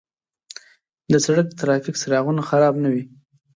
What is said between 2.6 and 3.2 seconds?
نه وي.